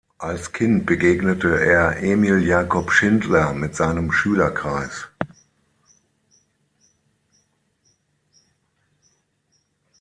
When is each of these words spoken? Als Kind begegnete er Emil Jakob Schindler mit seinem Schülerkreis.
Als 0.17 0.51
Kind 0.51 0.87
begegnete 0.87 1.63
er 1.63 2.01
Emil 2.01 2.43
Jakob 2.43 2.91
Schindler 2.91 3.53
mit 3.53 3.75
seinem 3.75 4.11
Schülerkreis. 4.11 5.07